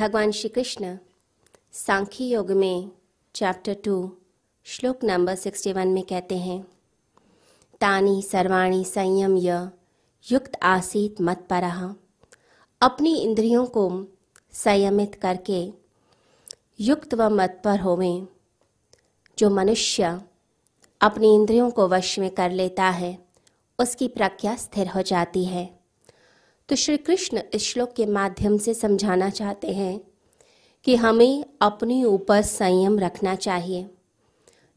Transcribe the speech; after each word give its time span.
भगवान 0.00 0.30
श्री 0.30 0.48
कृष्ण 0.48 0.98
सांख्य 1.72 2.24
योग 2.24 2.50
में 2.50 2.90
chapter 3.34 3.74
two 3.74 4.16
श्लोक 4.64 5.04
नंबर 5.04 5.34
सिक्सटी 5.34 5.72
वन 5.72 5.88
में 5.88 6.02
कहते 6.02 6.36
हैं, 6.38 6.62
तानी 7.80 8.22
सर्वाणी 8.22 8.84
संयम 8.84 9.36
य 9.36 9.70
युक्त 10.32 10.52
आसीत 10.62 11.20
मत 11.20 11.46
पर 11.50 11.94
अपनी 12.80 13.16
इंद्रियों 13.16 13.66
को 13.66 14.06
संयमित 14.52 15.14
करके 15.14 15.72
युक्त 16.80 17.14
व 17.14 17.28
मत 17.28 17.62
पर 17.64 17.80
होवें। 17.80 18.26
जो 19.38 19.50
मनुष्य 19.50 20.22
अपनी 21.00 21.34
इंद्रियों 21.34 21.70
को 21.70 21.88
वश 21.88 22.18
में 22.18 22.30
कर 22.30 22.50
लेता 22.50 22.84
है, 22.84 23.18
उसकी 23.78 24.08
प्रज्ञा 24.08 24.56
स्थिर 24.56 24.88
हो 24.88 25.02
जाती 25.02 25.44
है। 25.44 25.79
तो 26.70 26.76
श्री 26.76 26.96
कृष्ण 26.96 27.40
इस 27.54 27.62
श्लोक 27.62 27.92
के 27.92 28.06
माध्यम 28.06 28.58
से 28.58 28.74
समझाना 28.74 29.30
चाहते 29.30 29.68
हैं 29.68 30.00
कि 30.84 30.96
हमें 30.96 31.44
अपने 31.62 32.04
ऊपर 32.04 32.42
संयम 32.42 32.98
रखना 32.98 33.34
चाहिए। 33.34 33.90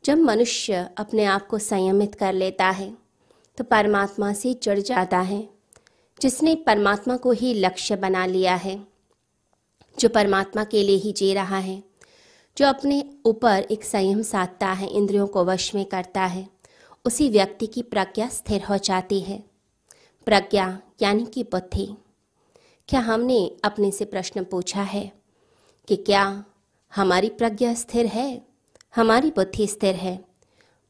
जब 0.05 0.17
मनुष्य 0.17 0.89
अपने 0.97 1.25
आप 1.25 1.47
को 1.47 1.59
संयमित 1.59 2.15
कर 2.15 2.33
लेता 2.33 2.69
है 2.69 2.97
तो 3.57 3.63
परमात्मा 3.63 4.33
से 4.33 4.53
जुड़ 4.53 4.79
जाता 4.79 5.19
है। 5.19 5.49
जिसने 6.21 6.55
परमात्मा 6.55 7.17
को 7.17 7.31
ही 7.31 7.53
लक्ष्य 7.53 7.95
बना 7.95 8.25
लिया 8.25 8.55
है, 8.55 8.87
जो 9.99 10.09
परमात्मा 10.09 10.63
के 10.63 10.83
लिए 10.83 10.97
ही 10.97 11.11
जी 11.11 11.33
रहा 11.33 11.57
है, 11.57 11.83
जो 12.57 12.67
अपने 12.67 13.03
ऊपर 13.25 13.67
एक 13.71 13.83
संयम 13.83 14.21
साधता 14.21 14.67
है, 14.67 14.87
इंद्रियों 14.87 15.27
को 15.27 15.45
वश 15.45 15.75
में 15.75 15.85
करता 15.85 16.25
है, 16.25 16.47
उसी 17.05 17.29
व्यक्ति 17.29 17.67
की 17.67 17.81
प्रज्ञा 17.81 18.29
स्थिर 18.29 18.63
हो 18.63 18.77
जाती 18.77 19.21
है। 19.21 19.52
प्रज्ञा 20.25 20.81
यानी 21.01 21.25
कि 21.25 21.43
बुद्धि। 21.43 21.97
क्या 22.89 22.99
हमने 22.99 23.51
अपने 23.63 23.91
से 23.91 24.05
प्रश्न 24.05 24.43
पूछा 24.43 24.81
है 24.81 25.11
कि 25.87 25.95
क्या 25.95 26.45
हमारी 26.95 27.29
प्रज्ञा 27.29 27.73
स्थिर 27.73 28.05
है? 28.05 28.47
हमारी 28.95 29.29
बुद्धि 29.29 29.67
स्थिर 29.67 29.95
है। 29.95 30.25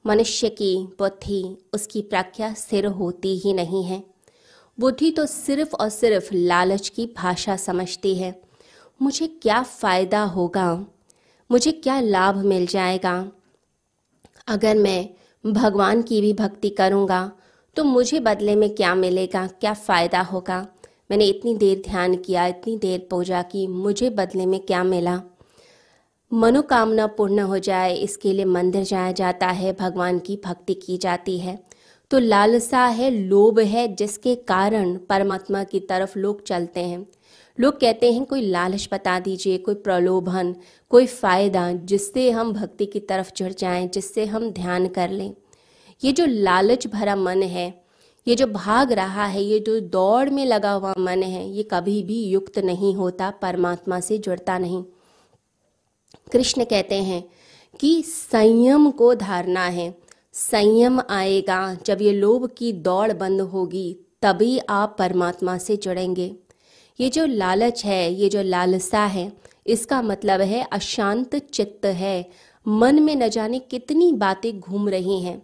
मनुष्य 0.05 0.49
की 0.49 0.87
बुद्धि 0.99 1.57
उसकी 1.73 2.01
प्रज्ञा 2.01 2.53
स्थिर 2.53 2.85
होती 2.85 3.37
ही 3.37 3.53
नहीं 3.53 3.83
है। 3.83 4.03
बुद्धि 4.79 5.11
तो 5.11 5.25
सिर्फ़ 5.25 5.75
और 5.75 5.89
सिर्फ़ 5.89 6.29
लालच 6.33 6.89
की 6.89 7.05
भाषा 7.17 7.55
समझती 7.57 8.15
है। 8.15 8.41
मुझे 9.01 9.27
क्या 9.27 9.63
फ़ायदा 9.63 10.23
होगा? 10.23 10.85
मुझे 11.51 11.71
क्या 11.71 11.99
लाभ 11.99 12.35
मिल 12.35 12.67
जाएगा? 12.67 13.31
अगर 14.47 14.77
मैं 14.77 15.09
भगवान 15.53 16.01
की 16.01 16.21
भी 16.21 16.33
भक्ति 16.33 16.69
करूँगा 16.69 17.31
तो 17.75 17.83
मुझे 17.83 18.19
बदले 18.19 18.55
में 18.55 18.75
क्या 18.75 18.95
मिलेगा? 18.95 19.47
क्या 19.47 19.73
फ़ायदा 19.73 20.21
होगा? 20.21 20.67
मैंने 21.11 21.25
इतनी 21.25 21.55
देर 21.55 21.81
ध्यान 21.85 22.15
किया, 22.15 22.45
इतनी 22.45 22.77
देर 22.77 23.07
पूजा 23.09 23.41
की, 23.41 23.67
मुझे 23.67 24.09
बदले 24.09 24.45
में 24.45 24.59
क्या 24.59 24.83
मिला? 24.83 25.21
मनोकामना 26.33 27.07
पूर्ण 27.07 27.39
हो 27.39 27.57
जाए, 27.57 27.95
इसके 27.95 28.33
लिए 28.33 28.45
मंदिर 28.45 28.83
जाया 28.83 29.11
जाता 29.11 29.47
है, 29.47 29.73
भगवान 29.73 30.19
की 30.19 30.39
भक्ति 30.45 30.73
की 30.73 30.97
जाती 30.97 31.39
है। 31.39 31.63
तो 32.11 32.19
लालसा 32.19 32.85
है, 32.85 33.09
लोभ 33.09 33.59
है, 33.59 33.95
जिसके 33.95 34.35
कारण 34.35 34.97
परमात्मा 34.97 35.63
की 35.63 35.79
तरफ़ 35.79 36.19
लोग 36.19 36.43
चलते 36.43 36.79
हैं। 36.79 37.07
लोग 37.59 37.79
कहते 37.79 38.13
हैं, 38.13 38.25
कोई 38.25 38.41
लालच 38.41 38.89
बता 38.93 39.19
दीजिए, 39.19 39.57
कोई 39.57 39.75
प्रलोभन, 39.75 40.55
कोई 40.89 41.05
फ़ायदा, 41.05 41.73
जिससे 41.73 42.31
हम 42.31 42.53
भक्ति 42.53 42.85
की 42.85 42.99
तरफ़ 42.99 43.31
जुड़ 43.37 43.51
जाएँ, 43.51 43.87
जिससे 43.87 44.25
हम 44.25 44.49
ध्यान 44.49 44.87
कर 44.87 45.09
लें। 45.09 45.33
ये 46.03 46.11
जो 46.11 46.25
लालच 46.25 46.87
भरा 46.87 47.15
मन 47.15 47.43
है, 47.43 47.83
ये 48.27 48.35
जो 48.35 48.47
भाग 48.47 48.91
रहा 48.91 49.25
है, 49.25 49.43
ये 49.43 49.59
जो 49.59 49.79
दौड़ 49.79 50.29
में 50.29 50.45
लगा 50.45 50.71
हुआ 50.71 50.93
मन 50.99 51.23
है, 51.23 51.49
ये 51.49 51.63
कभी 51.63 52.03
भी 52.03 52.23
युक्त 52.23 52.59
नहीं 52.59 52.95
होता, 52.95 53.29
परमात्मा 53.29 53.99
से 53.99 54.17
जुड़ता 54.17 54.57
नहीं। 54.57 54.83
कृष्ण 56.31 56.63
कहते 56.63 56.95
हैं 56.95 57.23
कि 57.79 58.03
संयम 58.03 58.91
को 58.91 59.15
धारना 59.15 59.65
है। 59.65 59.97
संयम 60.33 61.01
आएगा, 61.09 61.77
जब 61.85 62.01
ये 62.01 62.11
लोभ 62.11 62.49
की 62.57 62.73
दौड़ 62.73 63.13
बंद 63.13 63.41
होगी, 63.41 63.97
तभी 64.21 64.59
आप 64.59 64.95
परमात्मा 64.99 65.57
से 65.57 65.77
जुड़ेंगे। 65.77 66.35
ये 66.99 67.09
जो 67.09 67.25
लालच 67.25 67.85
है, 67.85 68.13
ये 68.13 68.29
जो 68.29 68.41
लालसा 68.41 69.05
है, 69.05 69.33
इसका 69.67 70.01
मतलब 70.01 70.41
है 70.41 70.67
अशांत 70.71 71.35
चित्त 71.35 71.85
है। 71.85 72.29
मन 72.67 72.99
में 72.99 73.15
न 73.15 73.29
जाने 73.29 73.59
कितनी 73.59 74.13
बातें 74.13 74.59
घूम 74.59 74.89
रही 74.89 75.21
हैं। 75.21 75.41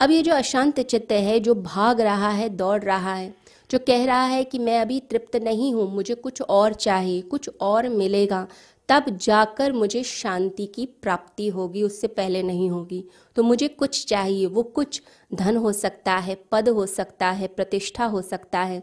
अब 0.00 0.10
ये 0.10 0.22
जो 0.22 0.32
अशांत 0.32 0.80
चित्त 0.80 1.12
है, 1.12 1.40
जो 1.40 1.54
भाग 1.54 2.00
रहा 2.00 2.30
है, 2.30 2.48
दौड़ 2.48 2.82
रहा 2.82 3.14
है, 3.14 3.34
जो 3.70 3.78
कह 3.78 4.04
रहा 4.04 4.22
है 4.22 4.44
कि 4.44 4.58
मैं 4.58 4.80
अभी 4.80 5.00
तृप्त 5.00 5.36
नहीं 5.36 5.74
हूँ, 5.74 5.94
मुझे 5.94 6.14
कुछ 6.14 6.42
और 6.42 6.72
चाहिए, 6.72 7.20
कुछ 7.20 7.50
और 7.60 7.88
मिलेगा, 7.88 8.46
तब 8.88 9.04
जाकर 9.16 9.72
मुझे 9.72 10.02
शांति 10.02 10.66
की 10.66 10.86
प्राप्ति 10.86 11.48
होगी, 11.48 11.82
उससे 11.82 12.06
पहले 12.06 12.42
नहीं 12.42 12.70
होगी। 12.70 13.04
तो 13.36 13.42
मुझे 13.42 13.68
कुछ 13.68 14.06
चाहिए, 14.06 14.46
वो 14.46 14.62
कुछ 14.62 15.02
धन 15.34 15.56
हो 15.56 15.72
सकता 15.72 16.12
है, 16.12 16.44
पद 16.52 16.68
हो 16.68 16.86
सकता 16.86 17.30
है, 17.30 17.46
प्रतिष्ठा 17.46 18.04
हो 18.04 18.22
सकता 18.22 18.58
है, 18.58 18.82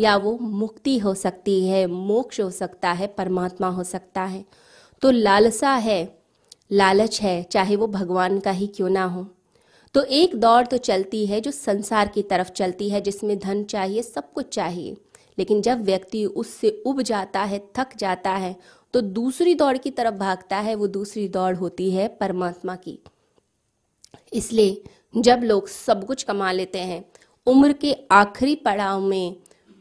या 0.00 0.16
वो 0.16 0.38
मुक्ति 0.38 0.98
हो 0.98 1.14
सकती 1.14 1.68
है, 1.68 1.86
मोक्ष 1.86 2.40
हो 2.40 2.50
सकता 2.50 2.92
है, 2.92 3.06
परमात्मा 3.06 3.68
हो 3.68 3.84
सकता 3.84 4.22
है। 4.22 4.44
तो 5.02 5.10
लालसा 5.10 5.70
है, 5.70 6.18
लालच 6.72 7.20
है, 7.20 7.42
चाहे 7.42 7.76
वो 7.76 7.86
भगवान 7.86 8.40
का 8.40 8.50
ही 8.50 8.66
क्यों 8.66 8.90
ना 8.90 9.04
हो। 9.04 9.35
तो 9.96 10.02
एक 10.02 10.34
दौड़ 10.36 10.66
तो 10.66 10.76
चलती 10.76 11.24
है 11.26 11.40
जो 11.40 11.50
संसार 11.50 12.08
की 12.08 12.22
तरफ़ 12.22 12.50
चलती 12.50 12.88
है, 12.90 13.00
जिसमें 13.00 13.38
धन 13.38 13.62
चाहिए, 13.64 14.02
सब 14.02 14.32
कुछ 14.32 14.48
चाहिए। 14.48 14.96
लेकिन 15.38 15.62
जब 15.62 15.84
व्यक्ति 15.84 16.24
उससे 16.24 16.70
उब 16.86 17.00
जाता 17.02 17.42
है, 17.42 17.58
थक 17.76 17.96
जाता 17.96 18.30
है 18.30 18.56
तो 18.94 19.00
दूसरी 19.00 19.54
दौड़ 19.54 19.76
की 19.78 19.90
तरफ़ 19.90 20.14
भागता 20.14 20.56
है, 20.56 20.74
वो 20.74 20.86
दूसरी 20.86 21.28
दौड़ 21.28 21.54
होती 21.56 21.90
है 21.90 22.08
परमात्मा 22.08 22.74
की। 22.76 22.98
इसलिए 24.32 24.82
जब 25.16 25.40
लोग 25.44 25.68
सब 25.68 26.04
कुछ 26.06 26.22
कमा 26.22 26.52
लेते 26.52 26.78
हैं, 26.78 27.04
उम्र 27.46 27.72
के 27.72 27.96
आखिरी 28.10 28.54
पड़ाव 28.54 29.00
में 29.00 29.36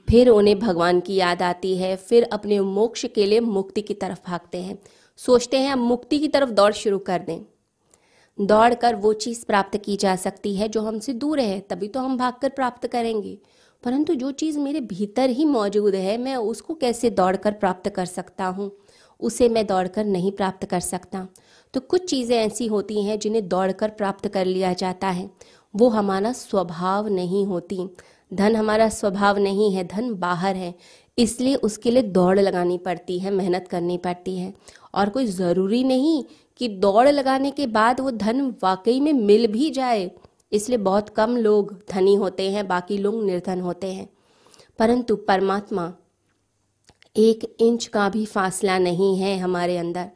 फिर 0.07 0.29
उन्हें 0.29 0.59
भगवान 0.59 0.99
की 0.99 1.15
याद 1.15 1.41
आती 1.41 1.75
है, 1.77 1.95
फिर 1.95 2.23
अपने 2.23 2.59
मोक्ष 2.59 3.05
के 3.05 3.25
लिए 3.25 3.39
मुक्ति 3.39 3.81
की 3.81 3.93
तरफ़ 3.93 4.19
भागते 4.27 4.57
हैं। 4.57 4.77
सोचते 5.17 5.57
हैं 5.57 5.71
हम 5.71 5.79
मुक्ति 5.79 6.19
की 6.19 6.27
तरफ़ 6.27 6.49
दौड़ 6.49 6.71
शुरू 6.73 6.99
कर 6.99 7.19
दें। 7.19 7.39
दौड़कर 8.41 8.95
वो 8.95 9.13
चीज़ 9.13 9.45
प्राप्त 9.45 9.77
की 9.77 9.95
जा 9.95 10.15
सकती 10.15 10.55
है 10.55 10.67
जो 10.67 10.81
हमसे 10.81 11.13
दूर 11.13 11.39
है, 11.39 11.59
तभी 11.59 11.87
तो 11.87 11.99
हम 11.99 12.17
भागकर 12.17 12.49
प्राप्त 12.49 12.87
करेंगे। 12.87 13.37
परंतु 13.83 14.15
जो 14.15 14.31
चीज़ 14.31 14.59
मेरे 14.59 14.79
भीतर 14.79 15.29
ही 15.29 15.45
मौजूद 15.45 15.95
है, 15.95 16.17
मैं 16.17 16.35
उसको 16.35 16.73
कैसे 16.73 17.09
दौड़कर 17.09 17.51
प्राप्त 17.51 17.89
कर 17.89 18.05
सकता 18.05 18.45
हूँ? 18.45 18.71
उसे 19.19 19.49
मैं 19.49 19.67
दौड़कर 19.67 20.05
नहीं 20.05 20.31
प्राप्त 20.31 20.65
कर 20.65 20.79
सकता। 20.79 21.27
तो 21.73 21.79
कुछ 21.79 22.09
चीज़ें 22.09 22.37
ऐसी 22.37 22.67
होती 22.67 23.03
हैं 23.03 23.19
जिन्हें 23.19 23.47
दौड़कर 23.47 23.89
प्राप्त 23.89 24.27
कर 24.27 24.45
लिया 24.45 24.73
जाता 24.73 25.07
है। 25.07 25.29
वो 25.75 25.89
हमारा 25.89 26.31
स्वभाव 26.31 27.07
नहीं 27.07 27.45
होती। 27.45 27.89
धन 28.33 28.55
हमारा 28.55 28.89
स्वभाव 28.89 29.37
नहीं 29.37 29.73
है, 29.73 29.87
धन 29.87 30.13
बाहर 30.13 30.55
है। 30.55 30.75
इसलिए 31.17 31.55
उसके 31.55 31.91
लिए 31.91 32.03
दौड़ 32.03 32.39
लगानी 32.39 32.77
पड़ती 32.77 33.19
है, 33.19 33.31
मेहनत 33.31 33.67
करनी 33.67 33.97
पड़ती 33.97 34.37
है। 34.37 34.53
और 34.95 35.09
कोई 35.09 35.25
ज़रूरी 35.25 35.83
नहीं 35.83 36.23
कि 36.57 36.67
दौड़ 36.67 37.09
लगाने 37.09 37.51
के 37.51 37.67
बाद 37.67 37.99
वो 37.99 38.11
धन 38.11 38.55
वाकई 38.63 38.99
में 38.99 39.13
मिल 39.13 39.47
भी 39.47 39.69
जाए। 39.69 40.11
इसलिए 40.53 40.77
बहुत 40.77 41.09
कम 41.09 41.37
लोग 41.37 41.83
धनी 41.91 42.15
होते 42.15 42.51
हैं, 42.51 42.67
बाकी 42.67 42.97
लोग 42.97 43.23
निर्धन 43.23 43.61
होते 43.61 43.93
हैं। 43.93 44.09
परंतु 44.79 45.15
परमात्मा 45.15 45.93
एक 47.17 47.55
इंच 47.59 47.85
का 47.85 48.09
भी 48.09 48.25
फासला 48.25 48.77
नहीं 48.77 49.17
है 49.17 49.39
हमारे 49.39 49.77
अंदर। 49.77 50.09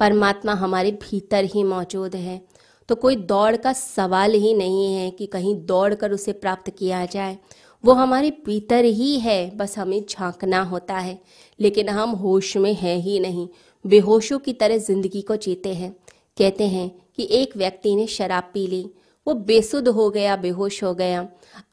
परमात्मा 0.00 0.52
हमारे 0.52 0.90
भीतर 0.90 1.44
ही 1.44 1.62
मौजूद 1.62 2.16
है। 2.16 2.46
तो 2.88 2.94
कोई 2.94 3.16
दौड़ 3.16 3.56
का 3.56 3.72
सवाल 3.72 4.32
ही 4.32 4.54
नहीं 4.54 4.94
है 4.94 5.10
कि 5.10 5.26
कहीं 5.26 5.66
दौड़ 5.66 5.94
कर 5.94 6.12
उसे 6.12 6.32
प्राप्त 6.32 6.70
किया 6.70 7.06
जाए। 7.06 7.38
वो 7.84 7.92
हमारे 7.92 8.30
भीतर 8.30 8.84
ही 8.84 9.18
है, 9.18 9.56
बस 9.56 9.78
हमें 9.78 10.04
झांकना 10.10 10.62
होता 10.62 10.98
है। 10.98 11.22
लेकिन 11.60 11.88
हम 11.88 12.10
होश 12.10 12.56
में 12.56 12.74
हैं 12.74 12.96
ही 12.96 13.20
नहीं। 13.20 13.48
बेहोशों 13.84 14.38
की 14.38 14.52
तरह 14.52 14.78
ज़िंदगी 14.78 15.20
को 15.22 15.36
जीते 15.36 15.74
हैं। 15.74 15.92
कहते 16.38 16.66
हैं 16.66 16.90
कि 17.16 17.28
एक 17.32 17.56
व्यक्ति 17.56 17.94
ने 17.96 18.06
शराब 18.06 18.50
पी 18.54 18.66
ली, 18.66 18.84
वो 19.26 19.34
बेसुध 19.34 19.88
हो 19.88 20.08
गया, 20.10 20.36
बेहोश 20.36 20.82
हो 20.84 20.94
गया। 20.94 21.26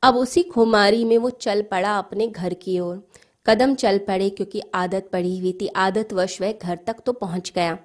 अब 0.03 0.15
उसी 0.15 0.43
खुमारी 0.45 1.03
में 1.05 1.17
वो 1.17 1.29
चल 1.31 1.61
पड़ा 1.61 1.97
अपने 1.97 2.27
घर 2.27 2.53
की 2.53 2.79
ओर। 2.79 3.07
कदम 3.45 3.73
चल 3.75 3.97
पड़े 3.97 4.29
क्योंकि 4.29 4.61
आदत 4.75 5.09
पड़ी 5.13 5.37
हुई 5.37 5.51
थी। 5.61 5.67
आदत 5.67 6.13
वश 6.13 6.39
वह 6.41 6.51
घर 6.53 6.79
तक 6.87 6.95
तो 7.05 7.13
पहुँच 7.13 7.51
गया। 7.55 7.77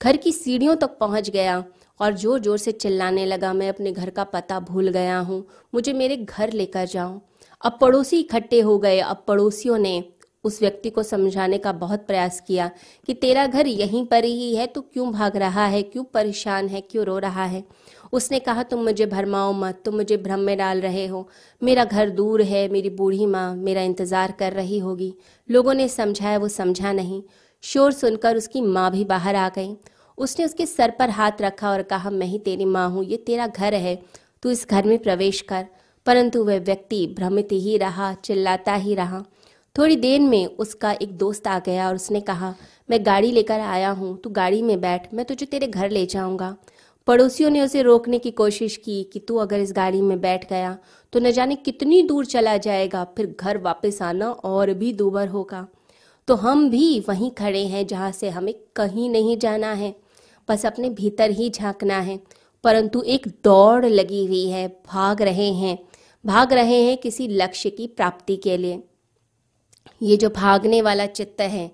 घर 0.00 0.16
की 0.16 0.32
सीढ़ियों 0.32 0.76
तक 0.76 0.96
पहुँच 1.00 1.30
गया 1.30 1.64
और 2.00 2.14
ज़ोर 2.14 2.38
ज़ोर 2.40 2.58
से 2.58 2.72
चिल्लाने 2.72 3.24
लगा, 3.26 3.52
मैं 3.52 3.68
अपने 3.68 3.92
घर 3.92 4.10
का 4.10 4.24
पता 4.26 4.60
भूल 4.60 4.88
गया 4.88 5.18
हूँ। 5.18 5.44
मुझे 5.74 5.92
मेरे 5.92 6.16
घर 6.16 6.52
लेकर 6.52 6.86
जाओ। 6.86 7.20
अब 7.62 7.78
पड़ोसी 7.80 8.20
इकट्ठे 8.20 8.60
हो 8.60 8.78
गए। 8.78 8.98
अब 9.00 9.24
पड़ोसियों 9.28 9.78
ने 9.78 10.02
उस 10.44 10.60
व्यक्ति 10.60 10.90
को 10.90 11.02
समझाने 11.02 11.58
का 11.58 11.72
बहुत 11.72 12.06
प्रयास 12.06 12.40
किया 12.40 12.70
कि 13.08 13.14
तेरा 13.14 13.46
घर 13.46 13.66
यहीं 13.66 14.04
पर 14.06 14.24
ही 14.24 14.54
है 14.56 14.66
तो 14.66 14.80
क्यों 14.82 15.10
भाग 15.12 15.36
रहा 15.36 15.66
है, 15.66 15.82
क्यों 15.82 16.04
परेशान 16.04 16.68
है, 16.68 16.80
क्यों 16.80 17.04
रो 17.04 17.18
रहा 17.18 17.44
है? 17.44 17.64
उसने 18.12 18.38
कहा, 18.38 18.62
तुम 18.62 18.82
मुझे 18.84 19.06
भरमाओ 19.06 19.52
मत, 19.52 19.80
तुम 19.84 19.94
मुझे 19.94 20.16
भ्रम 20.16 20.40
में 20.40 20.56
डाल 20.58 20.80
रहे 20.80 21.06
हो। 21.06 21.28
मेरा 21.62 21.84
घर 21.84 22.10
दूर 22.10 22.42
है, 22.42 22.68
मेरी 22.68 22.90
बूढ़ी 22.90 23.26
माँ 23.26 23.54
मेरा 23.56 23.82
इंतज़ार 23.82 24.32
कर 24.32 24.52
रही 24.52 24.78
होगी। 24.78 25.14
लोगों 25.48 25.74
ने 25.74 25.88
समझाया, 25.88 26.38
वो 26.38 26.48
समझा 26.48 26.92
नहीं। 26.92 27.22
शोर 27.62 27.92
सुनकर 27.92 28.36
उसकी 28.36 28.60
माँ 28.60 28.90
भी 28.90 29.04
बाहर 29.04 29.36
आ 29.36 29.48
गई। 29.48 29.76
उसने 30.18 30.44
उसके 30.44 30.66
सर 30.66 30.90
पर 30.90 31.10
हाथ 31.10 31.42
रखा 31.42 31.70
और 31.70 31.82
कहा, 31.82 32.10
मैं 32.10 32.26
ही 32.26 32.38
तेरी 32.38 32.64
माँ 32.64 32.88
हूँ, 32.90 33.04
ये 33.04 33.16
तेरा 33.16 33.46
घर 33.46 33.74
है, 33.74 33.94
तू 34.42 34.50
इस 34.50 34.66
घर 34.70 34.86
में 34.86 34.98
प्रवेश 34.98 35.40
कर। 35.40 35.66
परंतु 36.06 36.44
वह 36.44 36.58
व्यक्ति 36.58 37.06
भ्रमित 37.16 37.48
ही 37.52 37.76
रहा, 37.78 38.12
चिल्लाता 38.14 38.74
ही 38.74 38.94
रहा। 38.94 39.24
थोड़ी 39.76 39.96
देर 39.96 40.20
में 40.20 40.46
उसका 40.46 40.92
एक 40.92 41.16
दोस्त 41.18 41.46
आ 41.46 41.58
गया 41.58 41.88
और 41.88 41.94
उसने 41.94 42.20
कहा, 42.20 42.54
मैं 42.88 43.04
गाड़ी 43.06 43.30
लेकर 43.32 43.60
आया 43.60 43.90
हूँ, 43.90 44.16
तू 44.18 44.30
गाड़ी 44.30 44.62
में 44.62 44.80
बैठ, 44.80 45.12
मैं 45.14 45.24
तुझे 45.26 45.46
तेरे 45.46 45.66
घर 45.66 45.90
ले 45.90 46.04
जाऊँगा। 46.06 46.54
पड़ोसियों 47.06 47.50
ने 47.50 47.60
उसे 47.60 47.82
रोकने 47.82 48.18
की 48.18 48.30
कोशिश 48.30 48.76
की 48.76 49.02
कि 49.02 49.18
तू 49.18 49.36
अगर 49.36 49.60
इस 49.60 49.72
गाड़ी 49.72 50.00
में 50.02 50.20
बैठ 50.20 50.48
गया 50.50 50.76
तो 51.12 51.20
न 51.20 51.30
जाने 51.30 51.54
कितनी 51.56 52.02
दूर 52.02 52.24
चला 52.26 52.56
जाएगा, 52.56 53.04
फिर 53.06 53.34
घर 53.40 53.58
वापस 53.58 54.02
आना 54.02 54.30
और 54.30 54.72
भी 54.74 54.92
दूबर 54.92 55.28
होगा। 55.28 55.66
तो 56.28 56.34
हम 56.36 56.68
भी 56.70 57.00
वहीं 57.08 57.30
खड़े 57.30 57.64
हैं 57.66 57.86
जहाँ 57.86 58.10
से 58.12 58.28
हमें 58.30 58.54
कहीं 58.76 59.08
नहीं 59.10 59.36
जाना 59.38 59.72
है, 59.72 59.94
बस 60.48 60.66
अपने 60.66 60.90
भीतर 60.90 61.30
ही 61.30 61.48
झांकना 61.50 61.98
है। 62.00 62.18
परंतु 62.64 63.02
एक 63.02 63.26
दौड़ 63.44 63.86
लगी 63.86 64.24
हुई 64.26 64.46
है, 64.48 64.66
भाग 64.86 65.22
रहे 65.22 65.50
हैं, 65.52 65.78
भाग 66.24 66.52
रहे 66.52 66.82
हैं 66.82 66.96
किसी 66.98 67.28
लक्ष्य 67.28 67.70
की 67.70 67.86
प्राप्ति 67.86 68.36
के 68.36 68.56
लिए। 68.56 68.82
ये 70.02 70.16
जो 70.16 70.30
भागने 70.30 70.82
वाला 70.82 71.06
चित्त 71.06 71.40
है, 71.40 71.70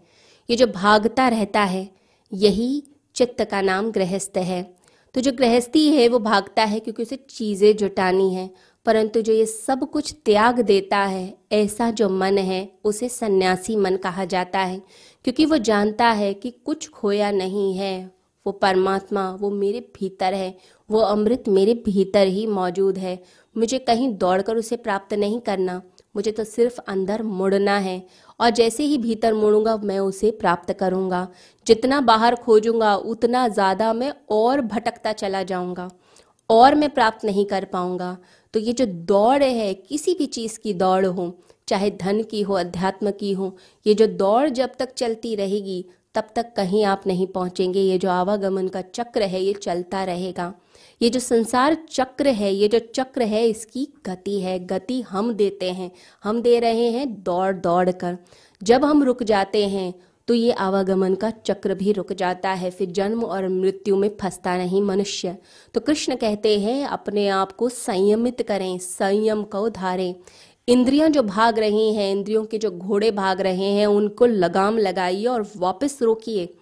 ये 0.51 0.57
जो 0.57 0.67
भागता 0.67 1.29
रहता 1.29 1.61
है, 1.61 1.89
यही 2.33 2.83
चित्त 3.15 3.45
का 3.51 3.61
नाम 3.61 3.91
गृहस्थ 3.91 4.37
है। 4.37 4.77
तो 5.15 5.21
जो 5.21 5.33
गृहस्थी 5.33 5.89
है, 5.89 6.09
वो 6.09 6.19
भागता 6.19 6.65
है 6.65 6.81
क्योंकि 6.81 7.03
उसे 7.03 7.17
चीज़ें 7.31 7.77
जुटानी 7.77 8.35
है, 8.35 8.51
परंतु 8.87 9.21
जो 9.21 9.33
ये 9.33 9.47
सब 9.47 9.91
कुछ 9.91 10.15
त्याग 10.25 10.61
देता 10.61 10.99
है, 10.99 11.35
ऐसा 11.53 11.91
जो 11.91 12.09
मन 12.09 12.39
है, 12.39 12.69
उसे 12.85 13.09
सन्यासी 13.09 13.77
मन 13.77 13.97
कहा 13.97 14.25
जाता 14.25 14.59
है, 14.59 14.83
क्योंकि 15.25 15.45
वो 15.45 15.57
जानता 15.57 16.07
है 16.07 16.35
कि 16.35 16.51
कुछ 16.51 16.89
खोया 16.89 17.31
नहीं 17.31 17.75
है, 17.75 18.11
वो 18.47 18.53
परमात्मा, 18.53 19.31
वो 19.41 19.51
मेरे 19.51 19.81
भीतर 19.81 20.35
है, 20.35 20.57
वो 20.91 21.01
अमृत 21.01 21.45
मेरे 21.49 21.75
भीतर 21.75 22.27
ही 22.27 22.47
मौजूद 22.47 22.99
है, 22.99 23.23
मुझे 23.57 23.79
कहीं 23.79 24.15
दौड़कर 24.19 24.57
उसे 24.57 24.77
प्राप्त 24.77 25.15
नहीं 25.15 25.41
करना। 25.41 25.83
मुझे 26.17 26.33
तो 26.33 26.45
सिर्फ़ 26.45 26.79
अंदर 26.89 27.23
मुड़ना 27.23 27.77
है। 27.79 28.03
और 28.41 28.51
जैसे 28.51 28.85
ही 28.85 28.99
भीतर 28.99 29.35
मुड़ूँगा, 29.35 29.77
मैं 29.77 29.99
उसे 29.99 30.31
प्राप्त 30.31 30.73
करूँगा। 30.73 31.27
जितना 31.67 32.01
बाहर 32.01 32.35
खोजूँगा, 32.35 32.95
उतना 32.97 33.49
ज़्यादा 33.49 33.93
मैं 33.93 34.13
और 34.31 34.61
भटकता 34.61 35.13
चला 35.13 35.43
जाऊँगा। 35.43 35.91
और 36.51 36.75
मैं 36.75 36.89
प्राप्त 36.91 37.25
नहीं 37.25 37.45
कर 37.47 37.65
पाऊँगा। 37.65 38.17
तो 38.55 38.61
ये 38.61 38.73
जो 38.73 38.87
दौड़ 38.87 39.43
है, 39.43 39.75
किसी 39.75 40.15
भी 40.15 40.27
चीज़ 40.27 40.59
की 40.59 40.75
दौड़ 40.75 41.07
हो, 41.07 41.39
चाहे 41.69 41.91
धन 41.91 42.23
की 42.23 42.43
हो, 42.43 42.55
अध्यात्म 42.55 43.11
की 43.11 43.33
हो, 43.33 43.57
ये 43.87 43.95
जो 43.95 44.07
दौड़ 44.07 44.49
जब 44.49 44.73
तक 44.79 44.93
चलती 44.95 45.35
रहेगी 45.35 45.85
तब 46.17 46.29
तक 46.37 46.53
कहीं 46.57 46.85
आप 46.85 47.03
नहीं 47.07 47.27
पहुँचेंगे। 47.27 47.81
ये 47.81 47.99
जो 47.99 48.11
आवागमन 48.11 48.69
का 48.69 48.81
चक्र 48.83 49.23
है, 49.23 49.43
ये 49.43 49.53
चलता 49.53 50.05
रहेगा। 50.05 50.53
ये 51.03 51.11
जो 51.11 51.21
संसार 51.21 51.77
चक्र 51.91 52.29
है, 52.29 52.53
ये 52.55 52.69
जो 52.69 52.79
चक्र 52.95 53.23
है, 53.25 53.47
इसकी 53.47 53.89
गति 54.07 54.41
है। 54.41 54.59
गति 54.67 55.01
हम 55.03 55.33
देते 55.35 55.71
हैं। 55.71 55.91
हम 56.25 56.43
दे 56.43 56.59
रहे 56.61 56.91
हैं 56.91 57.23
दौड़ 57.23 57.55
दौड़ 57.55 57.91
कर। 57.91 58.19
जब 58.63 58.85
हम 58.85 59.03
रुक 59.03 59.23
जाते 59.23 59.67
हैं 59.69 59.93
तो 60.29 60.35
ये 60.35 60.53
आवागमन 60.53 61.15
का 61.15 61.31
चक्र 61.31 61.75
भी 61.75 61.93
रुक 61.93 62.13
जाता 62.13 62.51
है। 62.51 62.71
फिर 62.71 62.91
जन्म 62.91 63.23
और 63.25 63.49
मृत्यु 63.49 63.97
में 63.97 64.09
फंसता 64.21 64.57
नहीं 64.57 64.81
मनुष्य। 64.83 65.37
तो 65.75 65.81
कृष्ण 65.81 66.17
कहते 66.17 66.59
हैं, 66.61 66.87
अपने 66.87 67.29
आप 67.29 67.53
को 67.53 67.69
संयमित 67.69 68.43
करें, 68.43 68.79
संयम 68.79 69.43
को 69.45 69.69
धारें 69.71 70.15
इंद्रियाँ 70.69 71.09
जो 71.09 71.23
भाग 71.23 71.59
रही 71.59 71.95
हैं, 71.95 72.13
इंद्रियों 72.13 72.45
के 72.45 72.59
जो 72.59 72.71
घोड़े 72.71 73.11
भाग 73.11 73.41
रहे 73.41 73.65
हैं, 73.65 73.87
उनको 73.87 74.27
लगाम 74.27 74.79
लगाइए 74.79 75.25
और 75.25 75.51
वापस 75.57 75.99
रोकिए। 76.03 76.55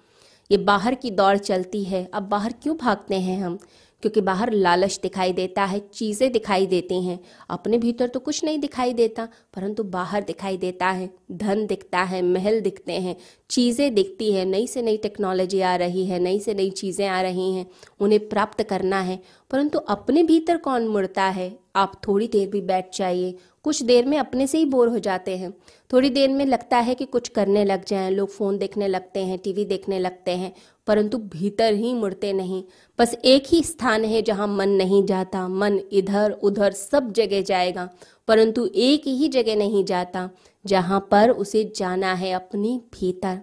ये 0.51 0.59
बाहर 0.59 0.95
की 0.95 1.11
दौड़ 1.11 1.37
चलती 1.37 1.85
है। 1.85 2.11
अब 2.15 2.23
बाहर 2.23 2.55
क्यों 2.63 2.77
भागते 2.77 3.15
हैं 3.15 3.43
हम? 3.43 3.59
क्योंकि 4.03 4.21
बाहर 4.21 4.53
लालच 4.53 4.99
दिखाई 5.03 5.33
देता 5.33 5.65
है, 5.65 5.79
चीज़ें 5.95 6.33
दिखाई 6.33 6.67
देती 6.67 7.03
हैं। 7.03 7.21
अपने 7.51 7.79
भीतर 7.79 8.07
तो 8.07 8.21
कुछ 8.21 8.45
नहीं 8.45 8.59
दिखाई 8.59 8.93
देता, 8.93 9.29
परंतु 9.55 9.85
बाहर 9.85 10.23
दिखाई 10.23 10.57
देता 10.57 10.87
है। 10.87 11.11
धन 11.33 11.67
दिखता 11.67 12.03
है, 12.03 12.23
महल 12.23 12.61
दिखते 12.61 12.93
हैं। 12.93 13.17
चीज़ें 13.51 13.95
दिखती 13.95 14.33
है। 14.33 14.45
नई 14.45 14.67
से 14.67 14.83
नई 14.83 14.97
टेक्नोलॉजी 14.97 15.61
आ 15.61 15.77
रही 15.77 16.07
है, 16.07 16.19
नई 16.19 16.41
से 16.41 16.55
नई 16.55 16.71
चीज़ें 16.71 17.09
आ 17.09 17.21
रही 17.21 17.55
हैं। 17.55 17.67
उन्हें 18.01 18.29
प्राप्त 18.29 18.63
करना 18.63 19.01
है। 19.01 19.19
परंतु 19.55 19.79
अपने 19.79 20.23
भीतर 20.23 20.57
कौन 20.57 20.87
मुड़ता 20.89 21.25
है? 21.25 21.59
आप 21.77 21.93
थोड़ी 22.09 22.27
देर 22.29 22.49
भी 22.49 22.61
बैठ 22.61 22.97
जाइए। 22.97 23.35
कुछ 23.63 23.83
देर 23.83 24.07
में 24.07 24.19
अपने 24.19 24.47
से 24.47 24.59
ही 24.59 24.65
बोर 24.65 24.89
हो 24.89 24.99
जाते 24.99 25.37
हैं। 25.37 25.53
थोड़ी 25.93 26.11
देर 26.11 26.29
में 26.29 26.45
लगता 26.47 26.79
है 26.79 26.95
कि 26.95 27.05
कुछ 27.05 27.29
करने 27.29 27.65
लग 27.65 27.85
जाएँ, 27.85 28.11
लोग 28.11 28.29
फ़ोन 28.29 28.59
देखने 28.59 28.89
लगते 28.89 29.21
हैं, 29.21 29.39
टीवी 29.39 29.65
देखने 29.65 29.99
लगते 29.99 30.31
हैं, 30.31 30.53
परंतु 30.87 31.19
भीतर 31.19 31.75
ही 31.75 31.93
मुड़ते 31.95 32.33
नहीं। 32.33 32.63
बस 32.99 33.15
एक 33.25 33.45
ही 33.49 33.63
स्थान 33.63 34.05
है 34.05 34.23
जहाँ 34.23 34.49
मन 34.49 34.69
नहीं 34.69 35.05
जाता। 35.05 35.47
मन 35.49 35.79
इधर 35.93 36.31
उधर 36.31 36.73
सब 36.73 37.13
जगह 37.13 37.43
जाएगा, 37.43 37.89
परंतु 38.29 38.69
एक 38.75 39.07
ही 39.07 39.29
जगह 39.29 39.57
नहीं 39.57 39.85
जाता, 39.85 40.31
जहाँ 40.67 41.01
पर 41.11 41.31
उसे 41.31 41.73
जाना 41.77 42.13
है 42.15 42.33
अपनी 42.33 42.81
भीतर। 42.93 43.41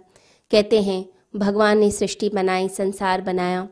कहते 0.52 0.82
हैं, 0.82 1.06
भगवान 1.36 1.78
ने 1.78 1.92
सृष्टि 1.92 2.30
बनाई, 2.30 2.68
संसार 2.68 3.22
बनाया, 3.22 3.68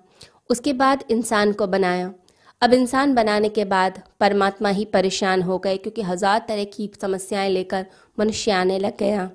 उसके 0.50 0.74
बाद 0.74 1.04
इंसान 1.12 1.54
को 1.54 1.68
बनाया। 1.68 2.14
अब 2.62 2.74
इंसान 2.74 3.14
बनाने 3.16 3.50
के 3.50 3.64
बाद 3.66 4.02
परमात्मा 4.20 4.70
ही 4.70 4.86
परेशान 4.86 5.42
हो 5.42 5.58
गए, 5.58 5.78
क्योंकि 5.78 6.02
हज़ार 6.02 6.46
तरह 6.48 6.64
की 6.64 6.90
समस्याएँ 7.02 7.50
लेकर 7.50 7.86
मनुष्य 8.18 8.52
आने 8.52 8.80
लग 8.80 8.98
गया। 8.98 9.30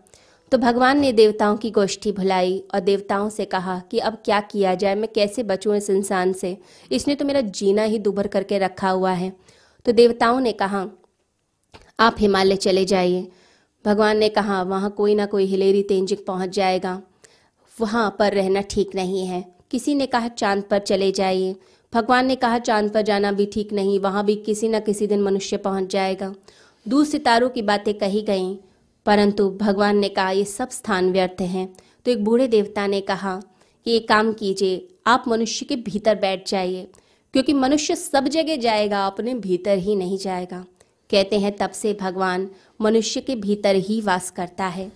तो 0.52 0.58
भगवान 0.58 0.98
ने 1.00 1.12
देवताओं 1.12 1.56
की 1.56 1.70
गोष्ठी 1.70 2.12
भुलाई 2.12 2.58
और 2.74 2.80
देवताओं 2.80 3.28
से 3.28 3.44
कहा 3.44 3.78
कि 3.90 3.98
अब 3.98 4.18
क्या 4.24 4.40
किया 4.40 4.74
जाए, 4.74 4.94
मैं 4.94 5.08
कैसे 5.12 5.42
बचूं 5.42 5.74
इस 5.74 5.90
इंसान 5.90 6.32
से? 6.32 6.56
इसने 6.90 7.14
तो 7.14 7.24
मेरा 7.24 7.40
जीना 7.40 7.82
ही 7.82 7.98
दुभर 7.98 8.26
करके 8.26 8.58
रखा 8.58 8.90
हुआ 8.90 9.12
है। 9.12 9.32
तो 9.86 9.92
देवताओं 9.92 10.40
ने 10.40 10.52
कहा, 10.52 10.86
आप 12.00 12.16
हिमालय 12.18 12.56
चले 12.56 12.84
जाइए। 12.84 13.28
भगवान 13.84 14.18
ने 14.18 14.28
कहा, 14.28 14.62
वहाँ 14.62 14.90
कोई 14.90 15.14
ना 15.14 15.26
कोई 15.26 15.44
हिलेरी 15.44 15.82
तेंजिक 15.82 16.26
पहुँच 16.26 16.50
जाएगा। 16.50 17.00
वहाँ 17.72 18.16
पर 18.18 18.32
रहना 18.32 18.60
ठीक 18.60 18.94
नहीं 18.94 19.26
है। 19.26 19.44
किसी 19.70 19.94
ने 19.94 20.06
कहा, 20.06 20.28
चाँद 20.28 20.62
पर 20.62 20.78
चले 20.78 21.10
जाइए। 21.12 21.54
भगवान 21.94 22.26
ने 22.26 22.36
कहा, 22.36 22.58
चाँद 22.58 22.92
पर 22.92 23.02
जाना 23.02 23.32
भी 23.32 23.46
ठीक 23.46 23.72
नहीं, 23.72 23.98
वहाँ 23.98 24.24
भी 24.24 24.36
किसी 24.36 24.68
न 24.68 24.80
किसी 24.80 25.06
दिन 25.06 25.22
मनुष्य 25.22 25.56
पहुँच 25.56 25.92
जाएगा। 25.92 26.34
दूर 26.88 27.04
सितारों 27.04 27.48
की 27.48 27.62
बातें 27.62 27.94
कही 27.94 28.22
गईं, 28.22 28.56
परंतु 29.06 29.50
भगवान 29.50 29.98
ने 29.98 30.08
कहा, 30.08 30.30
ये 30.30 30.44
सब 30.44 30.70
स्थान 30.70 31.12
व्यर्थ 31.12 31.40
हैं। 31.40 31.76
तो 32.04 32.10
एक 32.10 32.24
बूढ़े 32.24 32.48
देवता 32.48 32.86
ने 32.86 33.00
कहा, 33.00 33.42
कि 33.84 33.90
ये 33.90 33.98
काम 33.98 34.32
कीजिए, 34.32 34.88
आप 35.06 35.24
मनुष्य 35.28 35.66
के 35.66 35.76
भीतर 35.76 36.14
बैठ 36.14 36.48
जाइए, 36.48 36.88
क्योंकि 37.32 37.52
मनुष्य 37.52 37.96
सब 37.96 38.28
जगह 38.28 38.56
जाएगा, 38.56 39.06
अपने 39.06 39.34
भीतर 39.34 39.78
ही 39.78 39.96
नहीं 39.96 40.18
जाएगा। 40.18 40.64
कहते 41.10 41.38
हैं, 41.38 41.56
तब 41.56 41.70
से 41.70 41.98
भगवान 42.00 42.50
मनुष्य 42.80 43.20
के 43.20 43.36
भीतर 43.36 43.74
ही 43.74 44.00
वास 44.00 44.30
करता 44.30 44.66
है। 44.66 44.92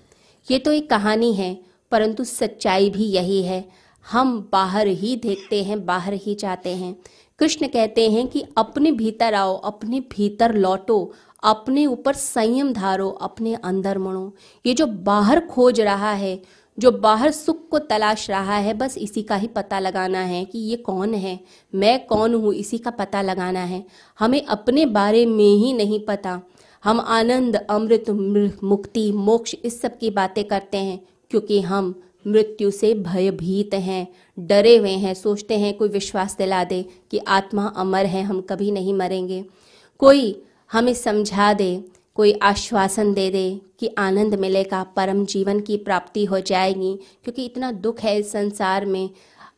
ये 0.51 0.59
तो 0.59 0.73
एक 0.73 0.91
कहानी 0.91 1.33
है, 1.35 1.59
परंतु 1.91 2.25
सच्चाई 2.25 2.91
भी 2.91 3.05
यही 3.05 3.43
है। 3.43 3.88
हम 4.09 4.49
बाहर 4.53 4.87
ही 4.87 5.15
देखते 5.17 5.63
हैं, 5.63 5.85
बाहर 5.87 6.15
ही 6.15 6.35
जाते 6.35 6.75
हैं। 6.77 6.97
कृष्ण 7.39 7.67
कहते 7.67 8.11
हैं 8.11 8.27
कि 8.27 8.45
अपने 8.59 8.93
भीतर 8.93 9.35
आओ, 9.35 9.57
अपने 9.57 10.01
भीतर 10.13 10.55
लौटो, 10.55 11.13
अपने 11.43 11.87
ऊपर 11.87 12.15
संयम 12.15 12.73
धारो, 12.73 13.09
अपने 13.09 13.55
अंदर 13.55 13.99
मणो 13.99 14.33
ये 14.65 14.75
जो 14.75 14.87
बाहर 14.87 15.41
खोज 15.41 15.81
रहा 15.81 16.13
है, 16.13 16.41
जो 16.79 16.91
बाहर 16.93 17.31
सुख 17.31 17.69
को 17.69 17.79
तलाश 17.79 18.29
रहा 18.31 18.57
है, 18.57 18.75
बस 18.75 18.97
इसी 18.99 19.23
का 19.23 19.37
ही 19.37 19.47
पता 19.47 19.79
लगाना 19.79 20.19
है 20.19 20.45
कि 20.45 20.59
ये 20.59 20.77
कौन 20.77 21.15
है, 21.15 21.39
मैं 21.75 22.07
कौन 22.07 22.35
हूँ, 22.35 22.55
इसी 22.55 22.79
का 22.79 22.91
पता 22.91 23.23
लगाना 23.23 23.61
है। 23.61 23.85
हमें 24.19 24.45
अपने 24.47 24.87
बारे 24.87 25.25
में 25.27 25.45
ही 25.45 25.73
नहीं 25.73 26.01
पता। 26.07 26.41
हम 26.85 27.01
आनंद, 27.01 27.57
अमृत 27.57 28.11
मुक्ति, 28.65 29.11
मोक्ष, 29.13 29.55
इस 29.65 29.81
सब 29.81 29.99
की 29.99 30.11
बातें 30.11 30.45
करते 30.45 30.79
हैं, 30.79 31.01
क्योंकि 31.31 31.61
हम 31.61 31.95
मृत्यु 32.29 32.71
से 32.71 32.95
भयभीत 32.95 33.75
हैं, 33.75 34.07
डरे 34.39 34.77
हुए 34.77 34.91
हैं, 34.91 35.15
सोचते 35.15 35.59
हैं, 35.59 35.77
कोई 35.77 35.89
विश्वास 35.89 36.37
दिला 36.37 36.65
दे 36.65 36.85
कि 37.11 37.19
आत्मा 37.19 37.67
अमर 37.77 38.07
है, 38.07 38.23
हम 38.23 38.41
कभी 38.41 38.71
नहीं 38.71 38.95
मरेंगे। 38.95 39.45
कोई 39.99 40.43
हमें 40.73 40.95
समझा 40.95 41.53
दे, 41.53 41.85
कोई 42.15 42.33
आश्वासन 42.33 43.13
दे 43.15 43.31
दे 43.31 43.61
कि 43.79 43.95
आनंद 43.99 44.35
मिलेगा, 44.35 44.83
परम 44.97 45.25
जीवन 45.25 45.61
की 45.61 45.77
प्राप्ति 45.77 46.25
हो 46.25 46.41
जाएगी, 46.41 46.95
क्योंकि 47.25 47.45
इतना 47.45 47.73
दुख 47.73 48.01
है 48.01 48.19
इस 48.19 48.33
संसार 48.33 48.87
में, 48.87 49.11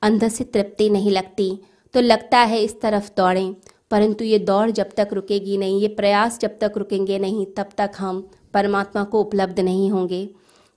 अंदर 0.03 0.29
से 0.29 0.45
तृप्ति 0.45 0.89
नहीं 0.91 1.11
लगती। 1.11 1.59
तो 1.95 2.01
लगता 2.01 2.39
है 2.39 2.63
इस 2.63 2.81
तरफ़ 2.81 3.11
दौड़ें, 3.17 3.55
परंतु 3.91 4.25
ये 4.25 4.39
दौड़ 4.39 4.71
जब 4.71 4.91
तक 4.97 5.09
रुकेगी 5.13 5.57
नहीं, 5.57 5.81
ये 5.81 5.89
प्रयास 5.89 6.39
जब 6.41 6.59
तक 6.59 6.73
रुकेंगे 6.77 7.19
नहीं, 7.19 7.47
तब 7.47 7.69
तक 7.79 7.91
हम 7.99 8.29
परमात्मा 8.55 9.05
को 9.05 9.21
उपलब्ध 9.21 9.61
नहीं 9.61 9.91
होंगे। 9.91 10.29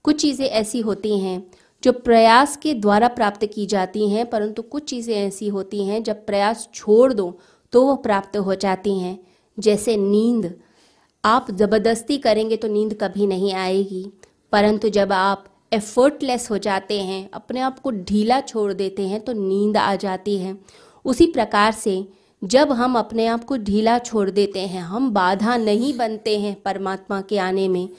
कुछ 0.03 0.21
चीज़ें 0.21 0.45
ऐसी 0.47 0.79
होती 0.79 1.19
हैं 1.19 1.51
जो 1.83 1.91
प्रयास 1.91 2.55
के 2.57 2.73
द्वारा 2.73 3.07
प्राप्त 3.07 3.45
की 3.45 3.65
जाती 3.65 4.09
हैं, 4.09 4.29
परंतु 4.29 4.61
कुछ 4.61 4.89
चीज़ें 4.89 5.15
ऐसी 5.15 5.47
होती 5.47 5.85
हैं, 5.85 6.03
जब 6.03 6.25
प्रयास 6.25 6.69
छोड़ 6.73 7.13
दो 7.13 7.39
तो 7.73 7.85
वह 7.85 7.95
प्राप्त 7.95 8.37
हो 8.37 8.55
जाती 8.55 8.99
हैं। 8.99 9.19
जैसे 9.57 9.95
नींद। 9.97 10.53
आप 11.23 11.51
ज़बरदस्ती 11.51 12.17
करेंगे 12.17 12.57
तो 12.57 12.67
नींद 12.67 12.93
कभी 13.01 13.27
नहीं 13.27 13.53
आएगी। 13.53 14.05
परंतु 14.51 14.89
जब 14.89 15.11
आप 15.11 15.45
एफर्टलेस 15.73 16.49
हो 16.51 16.57
जाते 16.57 16.99
हैं, 17.01 17.29
अपने 17.33 17.59
आप 17.59 17.79
को 17.79 17.91
ढीला 17.91 18.39
छोड़ 18.41 18.73
देते 18.73 19.07
हैं 19.07 19.19
तो 19.21 19.33
नींद 19.33 19.77
आ 19.77 19.95
जाती 19.95 20.37
है। 20.37 20.57
उसी 21.05 21.25
प्रकार 21.25 21.71
से 21.71 22.05
जब 22.41 22.71
हम 22.71 22.97
अपने 22.97 23.25
आप 23.27 23.43
को 23.43 23.57
ढीला 23.57 23.97
छोड़ 23.99 24.29
देते 24.29 24.59
हैं, 24.59 24.81
हम 24.81 25.09
बाधा 25.11 25.57
नहीं 25.57 25.93
बनते 25.97 26.37
हैं 26.39 26.55
परमात्मा 26.61 27.21
के 27.21 27.37
आने 27.37 27.67
में, 27.67 27.89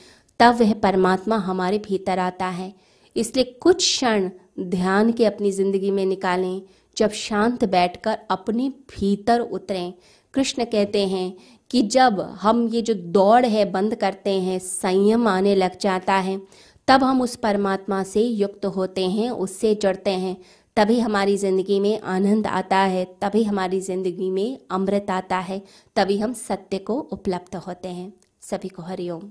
तब 0.41 0.57
वह 0.61 0.75
परमात्मा 0.75 1.37
हमारे 1.37 1.79
भीतर 1.79 2.19
आता 2.19 2.47
है। 2.47 2.73
इसलिए 3.17 3.45
कुछ 3.63 3.77
क्षण 3.77 4.31
ध्यान 4.61 5.13
के 5.13 5.25
अपनी 5.25 5.51
ज़िंदगी 5.51 5.91
में 5.91 6.05
निकालें, 6.07 6.63
जब 6.97 7.11
शांत 7.11 7.65
बैठकर 7.65 8.19
अपने 8.31 8.69
भीतर 8.69 9.41
उतरें। 9.41 9.93
कृष्ण 10.35 10.65
कहते 10.65 11.07
हैं 11.07 11.33
कि 11.71 11.83
जब 11.83 12.21
हम 12.41 12.67
ये 12.69 12.83
जो 12.83 12.95
दौड़ 12.95 13.45
है 13.47 13.71
बंद 13.71 13.95
करते 13.95 14.31
हैं, 14.31 14.59
संयम 14.59 15.29
आने 15.29 15.55
लग 15.55 15.79
जाता 15.79 16.15
है, 16.15 16.41
तब 16.89 17.05
हम 17.05 17.23
उस 17.23 17.37
परमात्मा 17.37 18.03
से 18.03 18.23
युक्त 18.23 18.67
होते 18.67 19.07
हैं, 19.09 19.31
उससे 19.31 19.75
जुड़ते 19.75 20.11
हैं। 20.11 20.37
तभी 20.77 20.99
हमारी 21.01 21.37
ज़िंदगी 21.37 21.79
में 21.81 22.01
आनंद 22.01 22.47
आता 22.47 22.77
है, 22.77 23.05
तभी 23.23 23.43
हमारी 23.43 23.81
ज़िंदगी 23.81 24.31
में 24.31 24.59
अमृत 24.71 25.11
आता 25.11 25.39
है, 25.39 25.63
तभी 25.97 26.19
हम 26.19 26.33
सत्य 26.33 26.79
को 26.79 26.99
उपलब्ध 27.13 27.57
होते 27.57 27.89
हैं। 27.89 28.13
सभी 28.43 28.69
को 28.69 28.83
हरिओम। 28.83 29.31